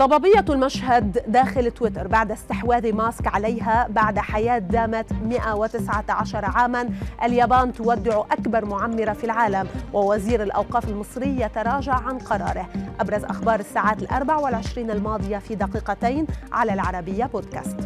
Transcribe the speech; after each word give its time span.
ضبابية 0.00 0.44
المشهد 0.50 1.22
داخل 1.26 1.70
تويتر 1.70 2.06
بعد 2.08 2.32
استحواذ 2.32 2.92
ماسك 2.92 3.26
عليها 3.26 3.86
بعد 3.90 4.18
حياة 4.18 4.58
دامت 4.58 5.12
119 5.12 6.44
عاما. 6.44 6.88
اليابان 7.22 7.72
تودع 7.72 8.20
أكبر 8.30 8.64
معمرة 8.64 9.12
في 9.12 9.24
العالم 9.24 9.68
ووزير 9.92 10.42
الأوقاف 10.42 10.88
المصري 10.88 11.40
يتراجع 11.40 11.92
عن 11.92 12.18
قراره. 12.18 12.68
أبرز 13.00 13.24
أخبار 13.24 13.60
الساعات 13.60 14.02
الأربع 14.02 14.36
والعشرين 14.36 14.90
الماضية 14.90 15.38
في 15.38 15.54
دقيقتين 15.54 16.26
على 16.52 16.72
العربية 16.72 17.24
بودكاست. 17.24 17.76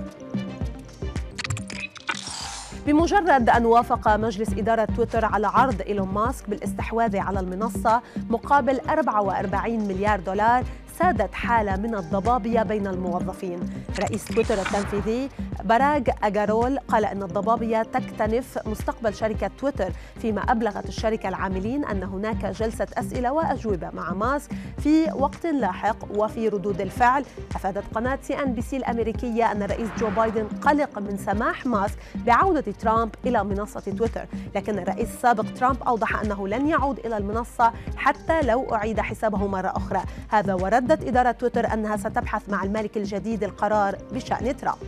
بمجرد 2.87 3.51
أن 3.51 3.67
وافق 3.67 4.17
مجلس 4.17 4.53
إدارة 4.53 4.85
تويتر 4.85 5.25
على 5.25 5.47
عرض 5.47 5.83
إيلون 5.83 6.09
ماسك 6.09 6.51
بالاستحواذ 6.51 7.17
على 7.17 7.41
المنصة 7.41 8.03
مقابل 8.31 8.81
44 8.89 9.89
مليار 9.89 10.21
دولار 10.21 10.65
سادت 10.99 11.35
حالة 11.35 11.77
من 11.77 11.95
الضبابية 11.95 12.63
بين 12.63 12.87
الموظفين. 12.87 13.61
رئيس 14.01 14.25
تويتر 14.25 14.55
التنفيذي 14.55 15.29
براغ 15.65 16.03
أجارول 16.23 16.79
قال 16.79 17.05
أن 17.05 17.23
الضبابية 17.23 17.83
تكتنف 17.83 18.59
مستقبل 18.67 19.15
شركة 19.15 19.51
تويتر 19.59 19.93
فيما 20.21 20.41
أبلغت 20.41 20.89
الشركة 20.89 21.29
العاملين 21.29 21.85
أن 21.85 22.03
هناك 22.03 22.47
جلسة 22.47 22.87
أسئلة 22.95 23.33
وأجوبة 23.33 23.91
مع 23.91 24.13
ماسك 24.13 24.51
في 24.79 25.13
وقت 25.13 25.47
لاحق 25.47 25.97
وفي 26.19 26.49
ردود 26.49 26.81
الفعل. 26.81 27.25
أفادت 27.55 27.85
قناة 27.95 28.19
سي 28.23 28.35
أن 28.35 28.53
بي 28.53 28.63
سي 28.63 28.77
الأمريكية 28.77 29.53
أن 29.53 29.63
الرئيس 29.63 29.89
جو 29.99 30.11
بايدن 30.11 30.47
قلق 30.63 30.99
من 30.99 31.17
سماح 31.17 31.67
ماسك 31.67 31.99
بعودة 32.15 32.73
ترامب 32.73 33.15
إلى 33.27 33.45
منصة 33.45 33.81
تويتر. 33.81 34.27
لكن 34.55 34.79
الرئيس 34.79 35.09
السابق 35.09 35.45
ترامب 35.57 35.83
أوضح 35.83 36.21
أنه 36.21 36.49
لن 36.49 36.69
يعود 36.69 36.99
إلى 36.99 37.17
المنصة 37.17 37.73
حتى 37.97 38.43
لو 38.43 38.75
أعيد 38.75 39.01
حسابه 39.01 39.47
مرة 39.47 39.73
أخرى. 39.77 40.03
هذا 40.29 40.55
وردت 40.85 41.05
إدارة 41.05 41.31
تويتر 41.31 41.73
أنها 41.73 41.97
ستبحث 41.97 42.49
مع 42.49 42.65
المالك 42.65 42.97
الجديد 42.97 43.45
القرار 43.45 43.97
بشأن 44.13 44.57
ترامب. 44.57 44.79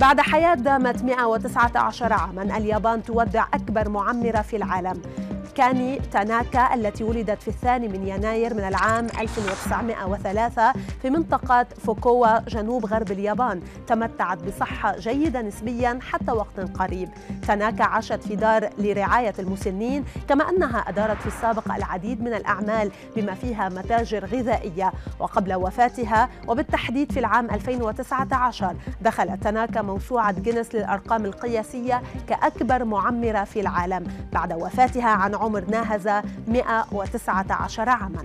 بعد 0.00 0.20
حياة 0.20 0.54
دامت 0.54 1.02
119 1.02 2.12
عاما 2.12 2.42
اليابان 2.42 3.02
تودع 3.02 3.46
أكبر 3.54 3.88
معمرة 3.88 4.42
في 4.42 4.56
العالم. 4.56 5.02
كاني 5.54 5.98
تاناكا 5.98 6.74
التي 6.74 7.04
ولدت 7.04 7.42
في 7.42 7.48
الثاني 7.48 7.88
من 7.88 8.08
يناير 8.08 8.54
من 8.54 8.64
العام 8.64 9.06
1903 9.20 10.72
في 11.02 11.10
منطقة 11.10 11.66
فوكوا 11.86 12.38
جنوب 12.38 12.86
غرب 12.86 13.10
اليابان. 13.10 13.60
تمتعت 13.86 14.42
بصحة 14.42 14.98
جيدة 14.98 15.42
نسبيا 15.42 15.98
حتى 16.02 16.32
وقت 16.32 16.60
قريب. 16.60 17.08
تاناكا 17.46 17.84
عاشت 17.84 18.22
في 18.22 18.36
دار 18.36 18.70
لرعاية 18.78 19.34
المسنين 19.38 20.04
كما 20.28 20.50
أنها 20.50 20.78
أدارت 20.78 21.20
في 21.20 21.26
السابق 21.26 21.74
العديد 21.74 22.22
من 22.22 22.34
الأعمال 22.34 22.90
بما 23.16 23.34
فيها 23.34 23.68
متاجر 23.68 24.24
غذائية. 24.24 24.92
وقبل 25.20 25.54
وفاتها 25.54 26.28
وبالتحديد 26.48 27.12
في 27.12 27.20
العام 27.20 27.50
2019 27.50 28.76
دخلت 29.00 29.42
تاناكا 29.42 29.82
موسوعة 29.82 30.32
جينيس 30.32 30.74
للأرقام 30.74 31.24
القياسية 31.24 32.02
كأكبر 32.28 32.84
معمرة 32.84 33.44
في 33.44 33.60
العالم. 33.60 34.06
بعد 34.32 34.52
وفاتها 34.52 35.08
عن 35.08 35.34
عمر 35.40 35.64
ناهز 35.70 36.08
119 36.48 37.88
عاماً. 37.88 38.24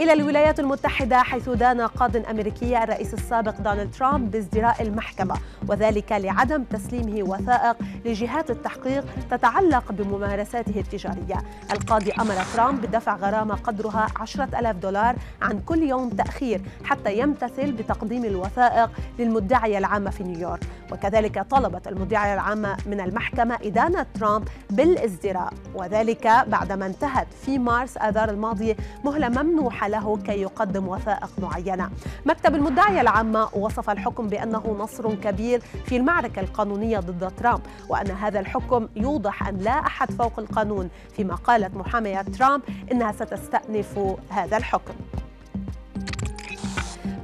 إلى 0.00 0.12
الولايات 0.12 0.60
المتحدة 0.60 1.22
حيث 1.22 1.48
دان 1.48 1.80
قاض 1.80 2.16
أمريكي 2.16 2.82
الرئيس 2.82 3.14
السابق 3.14 3.60
دونالد 3.60 3.94
ترامب 3.94 4.30
بازدراء 4.30 4.82
المحكمة 4.82 5.34
وذلك 5.68 6.12
لعدم 6.12 6.64
تسليمه 6.64 7.30
وثائق 7.30 7.76
لجهات 8.04 8.50
التحقيق 8.50 9.04
تتعلق 9.30 9.92
بممارساته 9.92 10.80
التجارية. 10.80 11.36
القاضي 11.72 12.12
أمر 12.12 12.34
ترامب 12.54 12.80
بدفع 12.80 13.16
غرامة 13.16 13.54
قدرها 13.54 14.06
10 14.16 14.44
ألاف 14.44 14.76
دولار 14.76 15.16
عن 15.42 15.60
كل 15.60 15.82
يوم 15.82 16.08
تأخير 16.08 16.60
حتى 16.84 17.18
يمتثل 17.18 17.72
بتقديم 17.72 18.24
الوثائق 18.24 18.90
للمدعية 19.18 19.78
العامة 19.78 20.10
في 20.10 20.24
نيويورك. 20.24 20.60
وكذلك 20.92 21.42
طلبت 21.50 21.88
المدعية 21.88 22.34
العامة 22.34 22.76
من 22.86 23.00
المحكمة 23.00 23.58
إدانة 23.64 24.06
ترامب 24.14 24.48
بالازدراء 24.70 25.52
وذلك 25.74 26.26
بعدما 26.46 26.86
انتهت 26.86 27.26
في 27.44 27.58
مارس 27.58 27.96
آذار 27.96 28.30
الماضي 28.30 28.76
مهلة 29.04 29.28
ممنوحة 29.28 29.87
له 29.88 30.16
كي 30.16 30.40
يقدم 30.40 30.88
وثائق 30.88 31.30
معينة. 31.38 31.90
مكتب 32.26 32.54
المدعية 32.54 33.00
العامة 33.00 33.48
وصف 33.54 33.90
الحكم 33.90 34.28
بأنه 34.28 34.76
نصر 34.78 35.14
كبير 35.14 35.60
في 35.60 35.96
المعركة 35.96 36.40
القانونية 36.40 36.98
ضد 36.98 37.32
ترامب 37.36 37.60
وأن 37.88 38.10
هذا 38.10 38.40
الحكم 38.40 38.88
يوضح 38.96 39.48
أن 39.48 39.56
لا 39.56 39.70
أحد 39.86 40.10
فوق 40.10 40.38
القانون 40.38 40.88
فيما 41.16 41.34
قالت 41.34 41.74
محامية 41.76 42.22
ترامب 42.22 42.62
إنها 42.92 43.12
ستستأنف 43.12 43.98
هذا 44.30 44.56
الحكم. 44.56 44.94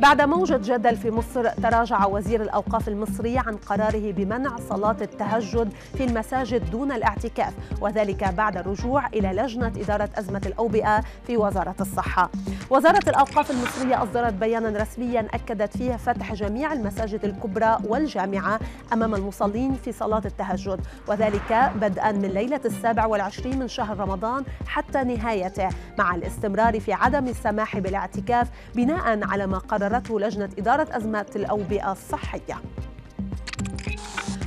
بعد 0.05 0.23
موجة 0.23 0.61
جدل 0.63 0.97
في 0.97 1.11
مصر 1.11 1.49
تراجع 1.49 2.07
وزير 2.07 2.43
الأوقاف 2.43 2.89
المصري 2.89 3.39
عن 3.39 3.57
قراره 3.57 4.13
بمنع 4.13 4.57
صلاة 4.69 4.97
التهجد 5.01 5.73
في 5.97 6.05
المساجد 6.05 6.71
دون 6.71 6.93
الاعتكاف 6.93 7.55
وذلك 7.81 8.25
بعد 8.25 8.57
الرجوع 8.57 9.07
إلى 9.07 9.29
لجنة 9.29 9.73
إدارة 9.77 10.09
أزمة 10.19 10.43
الأوبئة 10.47 11.01
في 11.27 11.37
وزارة 11.37 11.75
الصحة. 11.81 12.31
وزارة 12.71 13.09
الأوقاف 13.09 13.51
المصرية 13.51 14.03
أصدرت 14.03 14.33
بيانا 14.33 14.83
رسميا 14.83 15.29
أكدت 15.35 15.77
فيه 15.77 15.97
فتح 15.97 16.35
جميع 16.35 16.73
المساجد 16.73 17.25
الكبرى 17.25 17.79
والجامعة 17.85 18.61
أمام 18.93 19.15
المصلين 19.15 19.75
في 19.75 19.93
صلاة 19.93 20.23
التهجد 20.25 20.81
وذلك 21.09 21.73
بدءا 21.77 22.13
من 22.13 22.29
ليلة 22.29 22.61
السابع 22.65 23.07
والعشرين 23.07 23.59
من 23.59 23.69
شهر 23.69 23.99
رمضان 23.99 24.45
حتى 24.67 25.05
نهايته 25.05 25.69
مع 25.99 26.15
الاستمرار 26.15 26.81
في 26.81 26.93
عدم 26.93 27.29
السماح 27.29 27.79
بالاعتكاف 27.79 28.49
بناء 28.75 29.25
على 29.25 29.47
ما 29.47 29.59
قرر 29.59 29.94
قررته 29.95 30.21
لجنة 30.21 30.51
إدارة 30.59 30.89
أزمات 30.97 31.37
الأوبئة 31.37 31.93
الصحية. 31.93 32.61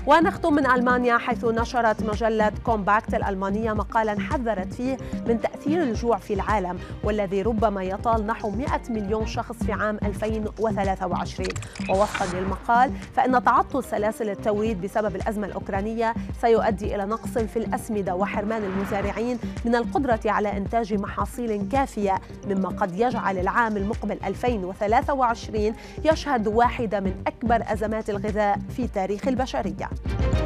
ونختم 0.07 0.53
من 0.53 0.65
ألمانيا 0.67 1.17
حيث 1.17 1.45
نشرت 1.45 2.03
مجلة 2.03 2.51
كومباكت 2.63 3.13
الألمانية 3.13 3.73
مقالا 3.73 4.19
حذرت 4.19 4.73
فيه 4.73 4.97
من 5.27 5.41
تأثير 5.41 5.83
الجوع 5.83 6.17
في 6.17 6.33
العالم 6.33 6.79
والذي 7.03 7.41
ربما 7.41 7.83
يطال 7.83 8.27
نحو 8.27 8.49
100 8.49 8.67
مليون 8.89 9.25
شخص 9.25 9.55
في 9.63 9.71
عام 9.71 9.99
2023 10.03 11.47
ووفقا 11.89 12.25
للمقال 12.39 12.91
فإن 13.15 13.43
تعطل 13.43 13.83
سلاسل 13.83 14.29
التوريد 14.29 14.81
بسبب 14.81 15.15
الأزمة 15.15 15.47
الأوكرانية 15.47 16.13
سيؤدي 16.41 16.95
إلى 16.95 17.05
نقص 17.05 17.37
في 17.37 17.57
الأسمدة 17.57 18.15
وحرمان 18.15 18.63
المزارعين 18.63 19.39
من 19.65 19.75
القدرة 19.75 20.19
على 20.25 20.57
إنتاج 20.57 20.93
محاصيل 20.93 21.69
كافية 21.71 22.15
مما 22.47 22.69
قد 22.69 22.99
يجعل 22.99 23.37
العام 23.37 23.77
المقبل 23.77 24.19
2023 24.25 25.73
يشهد 26.05 26.47
واحدة 26.47 26.99
من 26.99 27.13
أكبر 27.27 27.63
أزمات 27.67 28.09
الغذاء 28.09 28.59
في 28.75 28.87
تاريخ 28.87 29.27
البشرية. 29.27 29.89
Bye. 30.05 30.36